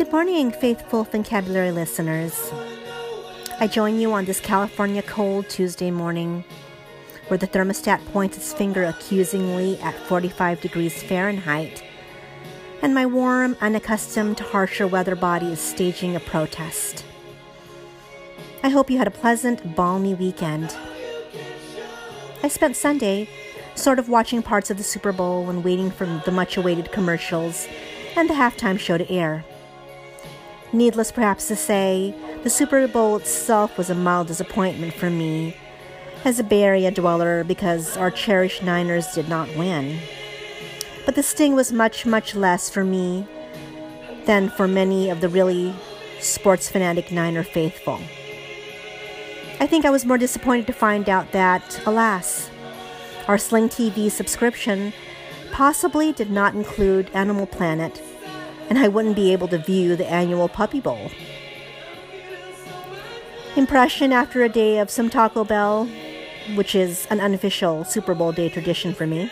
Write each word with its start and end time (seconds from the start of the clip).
Good 0.00 0.12
morning, 0.12 0.50
faithful 0.50 1.04
vocabulary 1.04 1.72
listeners. 1.72 2.50
I 3.60 3.66
join 3.66 4.00
you 4.00 4.14
on 4.14 4.24
this 4.24 4.40
California 4.40 5.02
cold 5.02 5.50
Tuesday 5.50 5.90
morning 5.90 6.42
where 7.28 7.36
the 7.36 7.46
thermostat 7.46 8.02
points 8.06 8.38
its 8.38 8.54
finger 8.54 8.84
accusingly 8.84 9.78
at 9.82 9.94
45 9.94 10.62
degrees 10.62 11.02
Fahrenheit, 11.02 11.84
and 12.80 12.94
my 12.94 13.04
warm, 13.04 13.58
unaccustomed 13.60 14.38
to 14.38 14.44
harsher 14.44 14.86
weather 14.86 15.14
body 15.14 15.52
is 15.52 15.60
staging 15.60 16.16
a 16.16 16.20
protest. 16.20 17.04
I 18.62 18.70
hope 18.70 18.88
you 18.88 18.96
had 18.96 19.06
a 19.06 19.10
pleasant, 19.10 19.76
balmy 19.76 20.14
weekend. 20.14 20.74
I 22.42 22.48
spent 22.48 22.74
Sunday 22.74 23.28
sort 23.74 23.98
of 23.98 24.08
watching 24.08 24.42
parts 24.42 24.70
of 24.70 24.78
the 24.78 24.82
Super 24.82 25.12
Bowl 25.12 25.50
and 25.50 25.62
waiting 25.62 25.90
for 25.90 26.06
the 26.24 26.32
much 26.32 26.56
awaited 26.56 26.90
commercials 26.90 27.68
and 28.16 28.30
the 28.30 28.34
halftime 28.34 28.78
show 28.78 28.96
to 28.96 29.10
air. 29.10 29.44
Needless 30.72 31.10
perhaps 31.10 31.48
to 31.48 31.56
say, 31.56 32.14
the 32.42 32.50
Super 32.50 32.86
Bowl 32.86 33.16
itself 33.16 33.76
was 33.76 33.90
a 33.90 33.94
mild 33.94 34.28
disappointment 34.28 34.94
for 34.94 35.10
me 35.10 35.56
as 36.24 36.38
a 36.38 36.44
Bay 36.44 36.62
Area 36.62 36.90
dweller 36.90 37.44
because 37.44 37.96
our 37.96 38.10
cherished 38.10 38.62
Niners 38.62 39.06
did 39.14 39.28
not 39.28 39.54
win. 39.56 39.98
But 41.06 41.16
the 41.16 41.22
sting 41.22 41.54
was 41.54 41.72
much, 41.72 42.06
much 42.06 42.36
less 42.36 42.70
for 42.70 42.84
me 42.84 43.26
than 44.26 44.48
for 44.50 44.68
many 44.68 45.10
of 45.10 45.20
the 45.20 45.28
really 45.28 45.74
sports 46.20 46.68
fanatic 46.68 47.10
Niner 47.10 47.42
faithful. 47.42 48.00
I 49.58 49.66
think 49.66 49.84
I 49.84 49.90
was 49.90 50.04
more 50.04 50.18
disappointed 50.18 50.66
to 50.68 50.72
find 50.72 51.08
out 51.08 51.32
that, 51.32 51.82
alas, 51.84 52.48
our 53.26 53.38
Sling 53.38 53.68
TV 53.68 54.10
subscription 54.10 54.92
possibly 55.52 56.12
did 56.12 56.30
not 56.30 56.54
include 56.54 57.10
Animal 57.12 57.46
Planet, 57.46 58.02
and 58.70 58.78
I 58.78 58.88
wouldn't 58.88 59.16
be 59.16 59.32
able 59.32 59.48
to 59.48 59.58
view 59.58 59.96
the 59.96 60.08
annual 60.08 60.48
Puppy 60.48 60.80
Bowl. 60.80 61.10
Impression 63.56 64.12
after 64.12 64.44
a 64.44 64.48
day 64.48 64.78
of 64.78 64.88
some 64.88 65.10
Taco 65.10 65.44
Bell, 65.44 65.88
which 66.54 66.76
is 66.76 67.06
an 67.10 67.20
unofficial 67.20 67.84
Super 67.84 68.14
Bowl 68.14 68.30
day 68.30 68.48
tradition 68.48 68.94
for 68.94 69.08
me, 69.08 69.28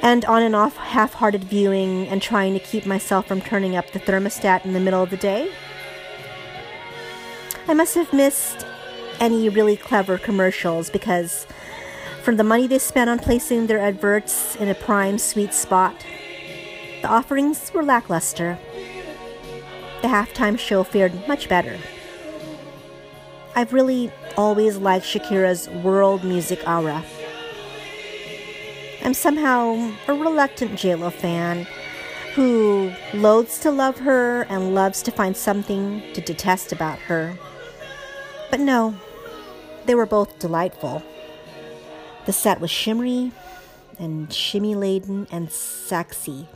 and 0.00 0.24
on 0.24 0.42
and 0.42 0.54
off 0.54 0.76
half 0.76 1.12
hearted 1.14 1.44
viewing 1.44 2.06
and 2.06 2.22
trying 2.22 2.54
to 2.54 2.60
keep 2.60 2.86
myself 2.86 3.26
from 3.26 3.40
turning 3.40 3.76
up 3.76 3.90
the 3.90 3.98
thermostat 3.98 4.64
in 4.64 4.72
the 4.72 4.80
middle 4.80 5.02
of 5.02 5.10
the 5.10 5.16
day. 5.16 5.52
I 7.66 7.74
must 7.74 7.96
have 7.96 8.12
missed 8.12 8.64
any 9.18 9.48
really 9.48 9.76
clever 9.76 10.16
commercials 10.16 10.88
because 10.88 11.46
from 12.22 12.36
the 12.36 12.44
money 12.44 12.66
they 12.66 12.78
spent 12.78 13.10
on 13.10 13.18
placing 13.18 13.66
their 13.66 13.80
adverts 13.80 14.56
in 14.56 14.68
a 14.68 14.74
prime 14.74 15.18
sweet 15.18 15.52
spot, 15.52 16.06
the 17.02 17.08
offerings 17.08 17.72
were 17.72 17.82
lackluster. 17.82 18.58
The 20.02 20.08
halftime 20.08 20.58
show 20.58 20.82
fared 20.82 21.26
much 21.28 21.48
better. 21.48 21.78
I've 23.54 23.72
really 23.72 24.12
always 24.36 24.76
liked 24.76 25.04
Shakira's 25.04 25.68
world 25.68 26.24
music 26.24 26.66
aura. 26.66 27.04
I'm 29.02 29.14
somehow 29.14 29.92
a 30.08 30.14
reluctant 30.14 30.72
JLo 30.72 31.12
fan 31.12 31.66
who 32.34 32.92
loathes 33.12 33.58
to 33.60 33.70
love 33.70 33.98
her 33.98 34.42
and 34.42 34.74
loves 34.74 35.02
to 35.02 35.10
find 35.10 35.36
something 35.36 36.02
to 36.12 36.20
detest 36.20 36.70
about 36.70 36.98
her. 37.00 37.36
But 38.50 38.60
no, 38.60 38.94
they 39.86 39.94
were 39.94 40.06
both 40.06 40.38
delightful. 40.38 41.02
The 42.26 42.32
set 42.32 42.60
was 42.60 42.70
shimmery 42.70 43.32
and 43.98 44.32
shimmy 44.32 44.74
laden 44.74 45.26
and 45.30 45.50
sexy. 45.50 46.46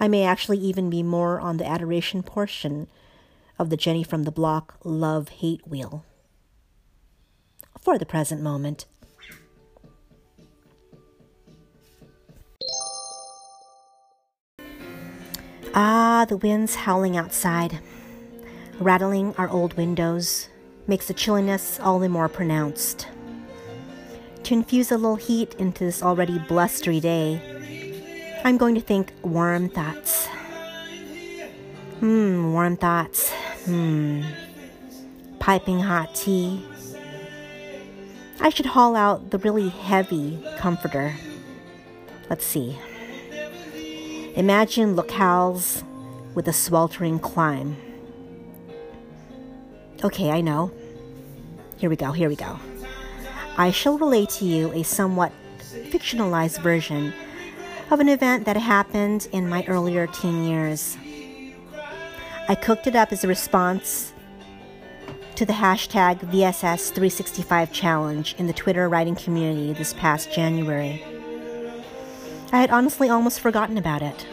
I 0.00 0.08
may 0.08 0.24
actually 0.24 0.58
even 0.58 0.88
be 0.88 1.02
more 1.02 1.38
on 1.40 1.58
the 1.58 1.66
adoration 1.66 2.22
portion 2.22 2.88
of 3.58 3.68
the 3.70 3.76
Jenny 3.76 4.02
from 4.02 4.24
the 4.24 4.32
Block 4.32 4.78
love 4.82 5.28
hate 5.28 5.66
wheel. 5.68 6.04
For 7.80 7.98
the 7.98 8.06
present 8.06 8.42
moment. 8.42 8.86
Ah, 15.74 16.26
the 16.28 16.36
wind's 16.36 16.74
howling 16.74 17.16
outside 17.16 17.80
rattling 18.80 19.34
our 19.36 19.48
old 19.48 19.74
windows 19.74 20.48
makes 20.86 21.06
the 21.06 21.14
chilliness 21.14 21.78
all 21.80 21.98
the 21.98 22.08
more 22.08 22.28
pronounced. 22.28 23.06
To 24.44 24.54
infuse 24.54 24.90
a 24.90 24.96
little 24.96 25.16
heat 25.16 25.54
into 25.58 25.84
this 25.84 26.02
already 26.02 26.38
blustery 26.38 26.98
day, 26.98 27.49
I'm 28.42 28.56
going 28.56 28.74
to 28.74 28.80
think 28.80 29.12
warm 29.22 29.68
thoughts. 29.68 30.26
Hmm, 32.00 32.52
warm 32.52 32.76
thoughts. 32.76 33.30
Hmm. 33.66 34.22
Piping 35.38 35.80
hot 35.80 36.14
tea. 36.14 36.64
I 38.40 38.48
should 38.48 38.66
haul 38.66 38.96
out 38.96 39.30
the 39.30 39.38
really 39.38 39.68
heavy 39.68 40.42
comforter. 40.56 41.14
Let's 42.30 42.44
see. 42.44 42.78
Imagine 44.36 44.96
locales 44.96 45.82
with 46.34 46.48
a 46.48 46.52
sweltering 46.52 47.18
clime. 47.18 47.76
Okay, 50.02 50.30
I 50.30 50.40
know. 50.40 50.72
Here 51.76 51.90
we 51.90 51.96
go, 51.96 52.12
here 52.12 52.30
we 52.30 52.36
go. 52.36 52.58
I 53.58 53.70
shall 53.70 53.98
relate 53.98 54.30
to 54.30 54.46
you 54.46 54.72
a 54.72 54.82
somewhat 54.82 55.32
fictionalized 55.90 56.62
version 56.62 57.12
of 57.90 57.98
an 57.98 58.08
event 58.08 58.44
that 58.44 58.56
happened 58.56 59.26
in 59.32 59.48
my 59.48 59.64
earlier 59.66 60.06
teen 60.06 60.44
years. 60.44 60.96
I 62.48 62.54
cooked 62.54 62.86
it 62.86 62.94
up 62.94 63.10
as 63.10 63.24
a 63.24 63.28
response 63.28 64.12
to 65.34 65.44
the 65.44 65.52
hashtag 65.52 66.20
VSS365 66.30 67.72
challenge 67.72 68.36
in 68.38 68.46
the 68.46 68.52
Twitter 68.52 68.88
writing 68.88 69.16
community 69.16 69.72
this 69.72 69.92
past 69.94 70.30
January. 70.30 71.02
I 72.52 72.60
had 72.60 72.70
honestly 72.70 73.08
almost 73.08 73.40
forgotten 73.40 73.76
about 73.76 74.02
it. 74.02 74.26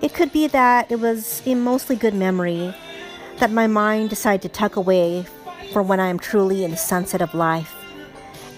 It 0.00 0.12
could 0.12 0.32
be 0.32 0.48
that 0.48 0.90
it 0.90 0.98
was 0.98 1.40
a 1.46 1.54
mostly 1.54 1.94
good 1.94 2.14
memory 2.14 2.74
that 3.38 3.52
my 3.52 3.68
mind 3.68 4.10
decided 4.10 4.42
to 4.42 4.48
tuck 4.48 4.74
away 4.74 5.24
for 5.72 5.82
when 5.82 6.00
I 6.00 6.08
am 6.08 6.18
truly 6.18 6.64
in 6.64 6.72
the 6.72 6.76
sunset 6.76 7.22
of 7.22 7.32
life 7.32 7.74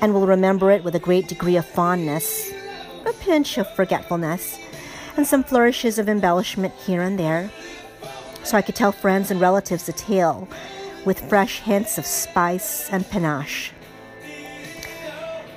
and 0.00 0.14
will 0.14 0.26
remember 0.26 0.70
it 0.70 0.82
with 0.82 0.94
a 0.94 0.98
great 0.98 1.28
degree 1.28 1.56
of 1.56 1.66
fondness, 1.66 2.50
pinch 3.24 3.56
of 3.56 3.68
forgetfulness, 3.74 4.58
and 5.16 5.26
some 5.26 5.42
flourishes 5.42 5.98
of 5.98 6.10
embellishment 6.10 6.74
here 6.74 7.00
and 7.00 7.18
there, 7.18 7.50
so 8.42 8.58
I 8.58 8.62
could 8.62 8.74
tell 8.74 8.92
friends 8.92 9.30
and 9.30 9.40
relatives 9.40 9.88
a 9.88 9.92
tale 9.92 10.46
with 11.06 11.26
fresh 11.28 11.60
hints 11.60 11.96
of 11.96 12.04
spice 12.04 12.90
and 12.90 13.08
panache. 13.08 13.72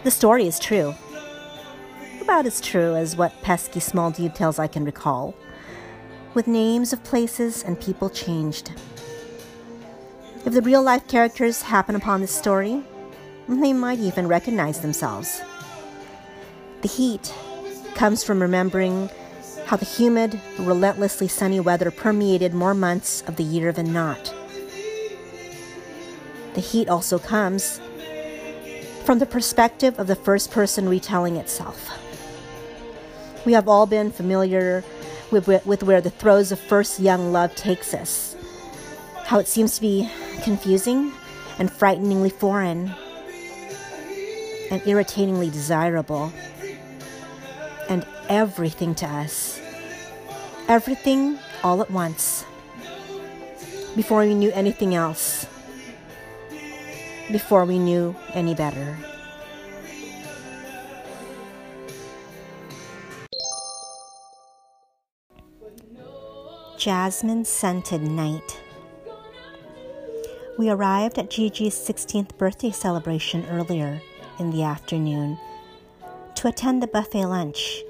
The 0.03 0.11
story 0.11 0.47
is 0.47 0.59
true, 0.59 0.95
about 2.21 2.45
as 2.45 2.61
true 2.61 2.95
as 2.95 3.17
what 3.17 3.41
pesky 3.41 3.81
small 3.81 4.11
details 4.11 4.59
I 4.59 4.67
can 4.67 4.85
recall, 4.85 5.35
with 6.33 6.47
names 6.47 6.93
of 6.93 7.03
places 7.03 7.63
and 7.63 7.81
people 7.81 8.09
changed. 8.09 8.71
If 10.45 10.53
the 10.53 10.61
real 10.61 10.83
life 10.83 11.05
characters 11.09 11.63
happen 11.63 11.95
upon 11.95 12.21
this 12.21 12.31
story, 12.31 12.81
they 13.49 13.73
might 13.73 13.99
even 13.99 14.29
recognize 14.29 14.79
themselves. 14.79 15.41
The 16.81 16.87
heat 16.87 17.33
comes 17.97 18.23
from 18.23 18.39
remembering 18.39 19.09
how 19.65 19.75
the 19.75 19.83
humid, 19.83 20.39
relentlessly 20.59 21.27
sunny 21.27 21.59
weather 21.59 21.89
permeated 21.89 22.53
more 22.53 22.75
months 22.75 23.23
of 23.23 23.37
the 23.37 23.43
year 23.43 23.71
than 23.71 23.91
not. 23.91 24.33
The 26.53 26.61
heat 26.61 26.89
also 26.89 27.17
comes 27.17 27.81
from 29.03 29.17
the 29.17 29.25
perspective 29.25 29.97
of 29.99 30.05
the 30.05 30.15
first 30.15 30.51
person 30.51 30.87
retelling 30.87 31.37
itself. 31.37 31.89
We 33.45 33.53
have 33.53 33.67
all 33.67 33.87
been 33.87 34.11
familiar 34.11 34.83
with, 35.31 35.47
with 35.47 35.81
where 35.81 35.99
the 35.99 36.11
throes 36.11 36.51
of 36.51 36.59
first 36.59 36.99
young 36.99 37.31
love 37.31 37.55
takes 37.55 37.95
us, 37.95 38.35
how 39.25 39.39
it 39.39 39.47
seems 39.47 39.73
to 39.75 39.81
be 39.81 40.07
confusing 40.43 41.11
and 41.57 41.71
frighteningly 41.71 42.29
foreign 42.29 42.93
and 44.69 44.85
irritatingly 44.85 45.49
desirable 45.49 46.31
and 47.89 48.05
everything 48.29 48.95
to 48.95 49.05
us. 49.05 49.59
Everything 50.67 51.39
all 51.63 51.81
at 51.81 51.89
once. 51.89 52.45
Before 53.95 54.19
we 54.19 54.35
knew 54.35 54.51
anything 54.51 54.95
else. 54.95 55.47
Before 57.31 57.65
we 57.65 57.79
knew 57.79 58.15
any 58.33 58.53
better. 58.53 58.97
Jasmine 66.77 67.43
Scented 67.43 68.01
Night. 68.01 68.61
We 70.57 70.69
arrived 70.69 71.17
at 71.17 71.29
Gigi's 71.29 71.75
16th 71.75 72.37
birthday 72.37 72.71
celebration 72.71 73.45
earlier 73.49 74.01
in 74.39 74.51
the 74.51 74.63
afternoon 74.63 75.37
to 76.37 76.47
attend 76.47 76.83
the 76.83 76.87
buffet 76.87 77.25
lunch, 77.25 77.83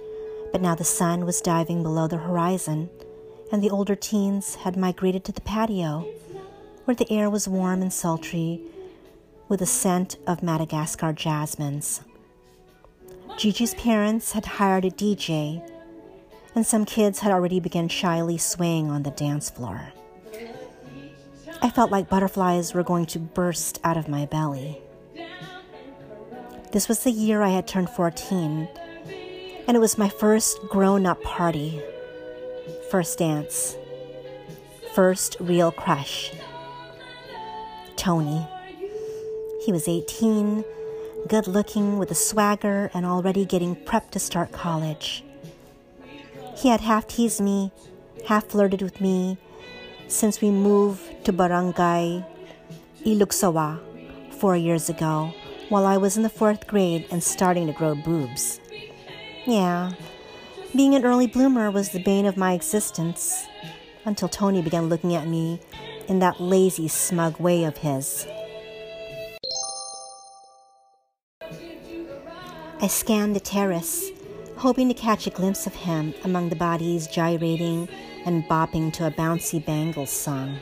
But 0.54 0.62
now 0.62 0.74
the 0.74 0.86
sun 0.86 1.26
was 1.26 1.42
diving 1.42 1.84
below 1.84 2.08
the 2.08 2.16
horizon, 2.16 2.90
and 3.52 3.62
the 3.62 3.70
older 3.70 3.96
teens 3.96 4.56
had 4.56 4.78
migrated 4.78 5.26
to 5.26 5.34
the 5.34 5.42
patio, 5.42 6.08
where 6.86 6.96
the 6.96 7.12
air 7.12 7.30
was 7.30 7.50
warm 7.50 7.82
and 7.82 7.92
sultry 7.92 8.62
with 9.50 9.60
the 9.60 9.66
scent 9.66 10.16
of 10.26 10.42
Madagascar 10.42 11.12
jasmines. 11.12 12.00
Gigi's 13.38 13.74
parents 13.76 14.32
had 14.32 14.46
hired 14.46 14.86
a 14.86 14.92
DJ, 14.92 15.62
and 16.56 16.66
some 16.66 16.86
kids 16.86 17.20
had 17.20 17.34
already 17.34 17.60
begun 17.60 17.90
shyly 17.90 18.38
swaying 18.38 18.90
on 18.90 19.04
the 19.04 19.12
dance 19.12 19.50
floor. 19.50 19.92
I 21.62 21.70
felt 21.70 21.92
like 21.92 22.10
butterflies 22.10 22.74
were 22.74 22.84
going 22.84 23.08
to 23.08 23.20
burst 23.20 23.82
out 23.84 23.98
of 23.98 24.08
my 24.08 24.26
belly. 24.26 24.82
This 26.74 26.90
was 26.90 27.00
the 27.00 27.12
year 27.12 27.42
I 27.44 27.50
had 27.50 27.66
turned 27.66 27.90
14, 27.90 28.68
and 29.68 29.78
it 29.78 29.80
was 29.80 29.98
my 29.98 30.10
first 30.10 30.60
grown 30.68 31.06
up 31.06 31.24
party, 31.24 31.81
first 32.92 33.19
dance, 33.19 33.78
first 34.94 35.38
real 35.40 35.72
crush. 35.72 36.34
Tony. 37.96 38.46
He 39.64 39.72
was 39.72 39.88
18, 39.88 40.66
good 41.30 41.48
looking, 41.48 41.98
with 41.98 42.12
a 42.12 42.16
swagger, 42.16 42.92
and 42.94 43.06
already 43.06 43.46
getting 43.46 43.74
prepped 43.74 44.12
to 44.12 44.19
start 44.19 44.52
college. 44.52 45.24
He 46.58 46.68
had 46.68 46.81
half 46.81 47.08
teased 47.08 47.40
me, 47.40 47.72
half 48.28 48.48
flirted 48.48 48.81
with 48.81 49.00
me 49.00 49.38
since 50.10 50.42
we 50.42 50.52
moved 50.52 51.24
to 51.24 51.31
Barangay 51.31 52.25
Iluksawa 53.06 53.80
four 54.34 54.58
years 54.58 54.90
ago 54.90 55.34
while 55.69 55.86
I 55.86 55.98
was 55.98 56.18
in 56.18 56.24
the 56.24 56.30
fourth 56.30 56.68
grade 56.68 57.06
and 57.12 57.24
starting 57.24 57.68
to 57.68 57.74
grow 57.74 57.96
boobs. 57.96 58.60
Yeah, 59.46 59.94
being 60.75 60.96
an 60.96 61.06
early 61.06 61.28
bloomer 61.28 61.72
was 61.72 61.90
the 61.90 62.04
bane 62.04 62.25
of 62.25 62.38
my 62.38 62.54
existence 62.54 63.46
until 64.06 64.30
Tony 64.30 64.62
began 64.62 64.90
looking 64.90 65.16
at 65.16 65.28
me 65.28 65.60
in 66.08 66.19
that 66.19 66.40
lazy, 66.40 66.88
smug 66.88 67.40
way 67.40 67.64
of 67.64 67.78
his. 67.78 68.28
I 72.80 72.88
scanned 72.88 73.36
the 73.36 73.40
terrace, 73.40 74.12
hoping 74.58 74.88
to 74.88 74.94
catch 74.94 75.28
a 75.28 75.31
glimpse 75.31 75.66
of 75.66 75.74
him 75.74 76.14
among 76.24 76.50
the 76.50 76.56
bodies 76.56 77.08
gyrating 77.08 77.90
and 78.25 78.44
bopping 78.44 78.94
to 78.94 79.08
a 79.08 79.12
bouncy 79.12 79.64
Bangles 79.66 80.12
song. 80.12 80.58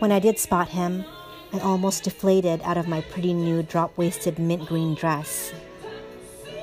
When 0.00 0.10
I 0.10 0.18
did 0.18 0.38
spot 0.38 0.68
him, 0.68 1.04
I 1.52 1.58
almost 1.60 2.04
deflated 2.04 2.62
out 2.62 2.78
of 2.78 2.88
my 2.88 3.02
pretty 3.02 3.34
new 3.34 3.62
drop 3.62 3.96
waisted 3.98 4.38
mint 4.38 4.66
green 4.66 4.94
dress. 4.94 5.52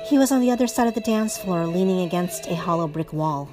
He 0.06 0.18
was 0.18 0.32
on 0.32 0.40
the 0.40 0.50
other 0.50 0.66
side 0.66 0.88
of 0.88 0.94
the 0.94 1.00
dance 1.00 1.38
floor, 1.38 1.66
leaning 1.66 2.00
against 2.00 2.48
a 2.48 2.56
hollow 2.56 2.88
brick 2.88 3.12
wall. 3.12 3.48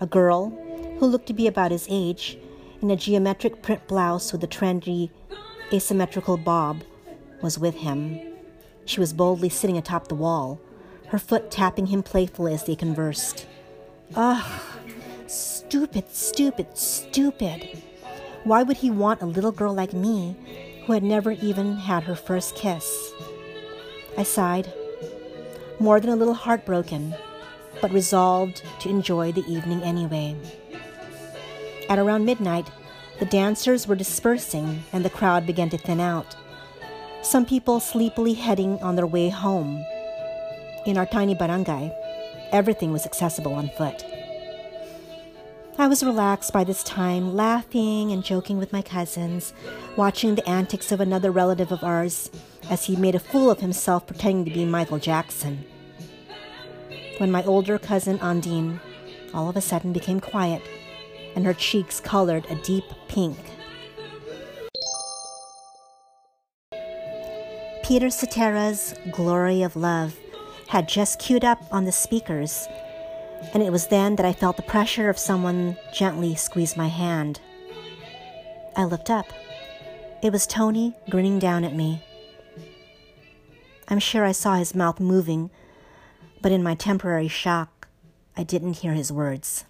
A 0.00 0.06
girl, 0.06 0.50
who 0.98 1.06
looked 1.06 1.26
to 1.28 1.32
be 1.32 1.46
about 1.46 1.70
his 1.70 1.86
age, 1.88 2.36
in 2.82 2.90
a 2.90 2.96
geometric 2.96 3.62
print 3.62 3.86
blouse 3.86 4.30
with 4.30 4.44
a 4.44 4.46
trendy, 4.46 5.08
asymmetrical 5.72 6.36
bob, 6.36 6.82
was 7.40 7.58
with 7.58 7.76
him. 7.76 8.20
She 8.84 9.00
was 9.00 9.14
boldly 9.14 9.48
sitting 9.48 9.78
atop 9.78 10.08
the 10.08 10.14
wall, 10.14 10.60
her 11.08 11.18
foot 11.18 11.50
tapping 11.50 11.86
him 11.86 12.02
playfully 12.02 12.52
as 12.52 12.64
they 12.64 12.76
conversed. 12.76 13.46
Ugh, 14.14 14.60
stupid, 15.26 16.14
stupid, 16.14 16.76
stupid. 16.76 17.82
Why 18.44 18.62
would 18.62 18.76
he 18.78 18.90
want 18.90 19.22
a 19.22 19.26
little 19.26 19.52
girl 19.52 19.74
like 19.74 19.92
me 19.92 20.36
who 20.86 20.92
had 20.92 21.02
never 21.02 21.32
even 21.32 21.76
had 21.76 22.04
her 22.04 22.14
first 22.14 22.54
kiss? 22.54 23.12
I 24.16 24.22
sighed, 24.22 24.72
more 25.80 25.98
than 25.98 26.10
a 26.10 26.16
little 26.16 26.34
heartbroken, 26.34 27.14
but 27.80 27.90
resolved 27.90 28.62
to 28.80 28.88
enjoy 28.88 29.32
the 29.32 29.44
evening 29.50 29.82
anyway. 29.82 30.36
At 31.88 31.98
around 31.98 32.24
midnight, 32.24 32.70
the 33.18 33.26
dancers 33.26 33.86
were 33.88 33.96
dispersing 33.96 34.84
and 34.92 35.04
the 35.04 35.10
crowd 35.10 35.46
began 35.46 35.70
to 35.70 35.78
thin 35.78 36.00
out 36.00 36.36
some 37.24 37.46
people 37.46 37.80
sleepily 37.80 38.34
heading 38.34 38.80
on 38.82 38.96
their 38.96 39.06
way 39.06 39.30
home. 39.30 39.84
In 40.86 40.98
our 40.98 41.06
tiny 41.06 41.34
barangay, 41.34 41.90
everything 42.52 42.92
was 42.92 43.06
accessible 43.06 43.54
on 43.54 43.70
foot. 43.70 44.04
I 45.76 45.88
was 45.88 46.04
relaxed 46.04 46.52
by 46.52 46.64
this 46.64 46.82
time, 46.84 47.34
laughing 47.34 48.12
and 48.12 48.24
joking 48.24 48.58
with 48.58 48.72
my 48.72 48.80
cousins, 48.80 49.52
watching 49.96 50.34
the 50.34 50.48
antics 50.48 50.92
of 50.92 51.00
another 51.00 51.30
relative 51.30 51.72
of 51.72 51.82
ours 51.82 52.30
as 52.70 52.84
he 52.84 52.96
made 52.96 53.14
a 53.14 53.18
fool 53.18 53.50
of 53.50 53.60
himself 53.60 54.06
pretending 54.06 54.44
to 54.44 54.50
be 54.50 54.64
Michael 54.64 54.98
Jackson. 54.98 55.64
When 57.18 57.30
my 57.30 57.42
older 57.44 57.78
cousin 57.78 58.18
Andine 58.18 58.80
all 59.32 59.48
of 59.48 59.56
a 59.56 59.60
sudden 59.60 59.92
became 59.92 60.20
quiet 60.20 60.62
and 61.34 61.44
her 61.44 61.54
cheeks 61.54 61.98
colored 61.98 62.46
a 62.48 62.54
deep 62.56 62.84
pink 63.08 63.36
Peter 67.84 68.06
Cetera's 68.06 68.94
Glory 69.10 69.62
of 69.62 69.76
Love 69.76 70.16
had 70.68 70.88
just 70.88 71.18
queued 71.18 71.44
up 71.44 71.62
on 71.70 71.84
the 71.84 71.92
speakers, 71.92 72.66
and 73.52 73.62
it 73.62 73.70
was 73.72 73.88
then 73.88 74.16
that 74.16 74.26
I 74.26 74.32
felt 74.32 74.56
the 74.56 74.62
pressure 74.62 75.08
of 75.08 75.18
someone 75.18 75.76
gently 75.92 76.34
squeeze 76.34 76.76
my 76.76 76.88
hand. 76.88 77.40
I 78.76 78.84
looked 78.84 79.10
up. 79.10 79.26
It 80.22 80.32
was 80.32 80.46
Tony 80.46 80.94
grinning 81.10 81.38
down 81.38 81.64
at 81.64 81.74
me. 81.74 82.02
I'm 83.88 83.98
sure 83.98 84.24
I 84.24 84.32
saw 84.32 84.54
his 84.54 84.74
mouth 84.74 84.98
moving, 84.98 85.50
but 86.40 86.52
in 86.52 86.62
my 86.62 86.74
temporary 86.74 87.28
shock, 87.28 87.88
I 88.36 88.42
didn't 88.42 88.78
hear 88.78 88.94
his 88.94 89.12
words. 89.12 89.64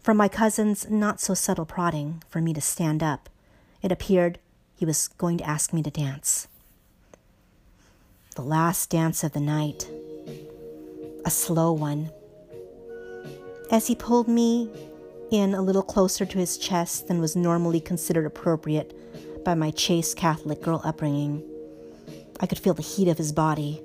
From 0.00 0.16
my 0.16 0.28
cousin's 0.28 0.88
not 0.90 1.20
so 1.20 1.34
subtle 1.34 1.66
prodding 1.66 2.22
for 2.28 2.40
me 2.40 2.54
to 2.54 2.60
stand 2.60 3.02
up, 3.02 3.28
it 3.82 3.92
appeared 3.92 4.38
he 4.74 4.84
was 4.84 5.08
going 5.08 5.38
to 5.38 5.48
ask 5.48 5.72
me 5.72 5.82
to 5.82 5.90
dance 5.90 6.48
the 8.34 8.42
last 8.42 8.88
dance 8.88 9.22
of 9.24 9.32
the 9.32 9.40
night, 9.40 9.90
a 11.24 11.30
slow 11.30 11.72
one. 11.72 12.10
As 13.72 13.86
he 13.86 13.94
pulled 13.94 14.28
me 14.28 14.68
in 15.30 15.54
a 15.54 15.62
little 15.62 15.82
closer 15.82 16.26
to 16.26 16.38
his 16.38 16.58
chest 16.58 17.08
than 17.08 17.22
was 17.22 17.34
normally 17.34 17.80
considered 17.80 18.26
appropriate 18.26 18.94
by 19.46 19.54
my 19.54 19.70
chaste 19.70 20.14
Catholic 20.14 20.60
girl 20.60 20.82
upbringing, 20.84 21.42
I 22.38 22.46
could 22.46 22.58
feel 22.58 22.74
the 22.74 22.82
heat 22.82 23.08
of 23.08 23.16
his 23.16 23.32
body, 23.32 23.82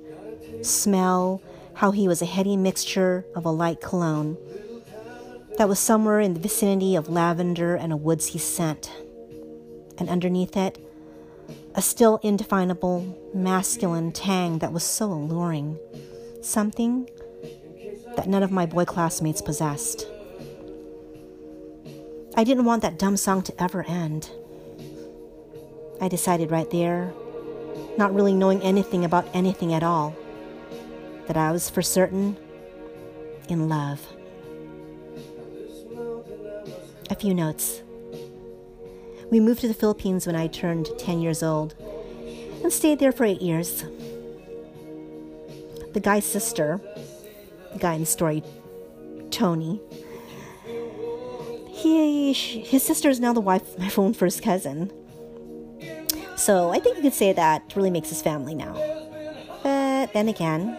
smell 0.60 1.40
how 1.72 1.90
he 1.92 2.06
was 2.06 2.20
a 2.20 2.26
heady 2.26 2.54
mixture 2.54 3.24
of 3.34 3.46
a 3.46 3.50
light 3.50 3.80
cologne 3.80 4.36
that 5.56 5.70
was 5.70 5.78
somewhere 5.78 6.20
in 6.20 6.34
the 6.34 6.40
vicinity 6.40 6.94
of 6.94 7.08
lavender 7.08 7.74
and 7.74 7.90
a 7.90 7.96
woodsy 7.96 8.38
scent. 8.38 8.92
And 9.96 10.10
underneath 10.10 10.54
it, 10.54 10.78
a 11.74 11.80
still 11.80 12.20
indefinable 12.22 13.30
masculine 13.32 14.12
tang 14.12 14.58
that 14.58 14.72
was 14.72 14.84
so 14.84 15.10
alluring, 15.10 15.78
something 16.42 17.08
that 18.18 18.26
none 18.26 18.42
of 18.42 18.50
my 18.50 18.66
boy 18.66 18.84
classmates 18.84 19.40
possessed. 19.40 20.04
I 22.34 22.42
didn't 22.42 22.64
want 22.64 22.82
that 22.82 22.98
dumb 22.98 23.16
song 23.16 23.42
to 23.42 23.62
ever 23.62 23.84
end. 23.86 24.28
I 26.00 26.08
decided 26.08 26.50
right 26.50 26.68
there, 26.68 27.12
not 27.96 28.12
really 28.12 28.32
knowing 28.32 28.60
anything 28.62 29.04
about 29.04 29.28
anything 29.32 29.72
at 29.72 29.84
all, 29.84 30.16
that 31.28 31.36
I 31.36 31.52
was 31.52 31.70
for 31.70 31.80
certain 31.80 32.36
in 33.48 33.68
love. 33.68 34.04
A 37.10 37.14
few 37.14 37.32
notes. 37.32 37.82
We 39.30 39.38
moved 39.38 39.60
to 39.60 39.68
the 39.68 39.74
Philippines 39.74 40.26
when 40.26 40.34
I 40.34 40.48
turned 40.48 40.88
10 40.98 41.20
years 41.20 41.44
old 41.44 41.76
and 42.64 42.72
stayed 42.72 42.98
there 42.98 43.12
for 43.12 43.24
eight 43.24 43.40
years. 43.40 43.84
The 45.92 46.00
guy's 46.00 46.24
sister, 46.24 46.80
guy 47.78 47.94
in 47.94 48.00
the 48.00 48.06
story, 48.06 48.42
Tony, 49.30 49.80
he, 51.68 52.32
his 52.32 52.82
sister 52.82 53.08
is 53.08 53.20
now 53.20 53.32
the 53.32 53.40
wife 53.40 53.74
of 53.74 53.78
my 53.78 53.90
own 53.96 54.14
first 54.14 54.42
cousin. 54.42 54.92
So 56.36 56.70
I 56.70 56.78
think 56.78 56.96
you 56.96 57.02
could 57.02 57.14
say 57.14 57.32
that 57.32 57.72
really 57.74 57.90
makes 57.90 58.08
his 58.08 58.22
family 58.22 58.54
now. 58.54 58.74
But 59.62 60.12
then 60.12 60.28
again, 60.28 60.76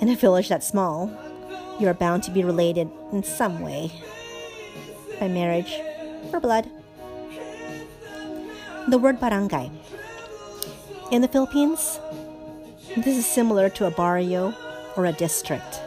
in 0.00 0.08
a 0.08 0.16
village 0.16 0.48
that 0.48 0.64
small, 0.64 1.10
you 1.78 1.88
are 1.88 1.94
bound 1.94 2.22
to 2.24 2.30
be 2.30 2.44
related 2.44 2.90
in 3.12 3.22
some 3.22 3.60
way 3.60 3.90
by 5.18 5.28
marriage 5.28 5.80
or 6.32 6.40
blood 6.40 6.70
the 8.88 8.98
word 8.98 9.18
barangay. 9.18 9.70
In 11.10 11.22
the 11.22 11.28
Philippines, 11.28 12.00
this 12.96 13.16
is 13.16 13.26
similar 13.26 13.68
to 13.70 13.86
a 13.86 13.90
barrio 13.90 14.54
or 14.96 15.06
a 15.06 15.12
district. 15.12 15.80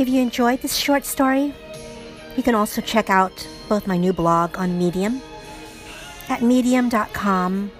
If 0.00 0.08
you 0.08 0.22
enjoyed 0.22 0.62
this 0.62 0.76
short 0.76 1.04
story, 1.04 1.52
You 2.34 2.42
can 2.42 2.54
also 2.54 2.80
check 2.80 3.10
out 3.10 3.46
both 3.68 3.86
my 3.86 3.98
new 3.98 4.14
blog 4.14 4.56
on 4.56 4.78
Medium 4.78 5.20
at 6.30 6.40
medium.com 6.40 7.70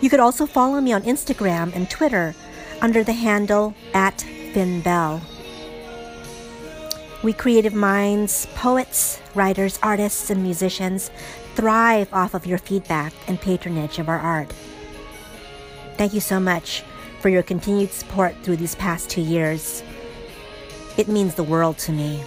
You 0.00 0.10
could 0.10 0.20
also 0.20 0.46
follow 0.46 0.80
me 0.80 0.92
on 0.92 1.02
Instagram 1.02 1.74
and 1.74 1.90
Twitter 1.90 2.36
under 2.80 3.02
the 3.02 3.14
handle 3.14 3.74
at 3.94 4.18
FinnBell. 4.54 5.20
We 7.26 7.32
creative 7.32 7.74
minds, 7.74 8.46
poets, 8.54 9.20
writers, 9.34 9.80
artists, 9.82 10.30
and 10.30 10.44
musicians 10.44 11.10
thrive 11.56 12.08
off 12.14 12.34
of 12.34 12.46
your 12.46 12.58
feedback 12.58 13.12
and 13.26 13.40
patronage 13.40 13.98
of 13.98 14.08
our 14.08 14.20
art. 14.20 14.52
Thank 15.96 16.14
you 16.14 16.20
so 16.20 16.38
much 16.38 16.84
for 17.18 17.28
your 17.28 17.42
continued 17.42 17.90
support 17.90 18.36
through 18.44 18.58
these 18.58 18.76
past 18.76 19.10
two 19.10 19.22
years. 19.22 19.82
It 20.96 21.08
means 21.08 21.34
the 21.34 21.42
world 21.42 21.78
to 21.78 21.90
me. 21.90 22.22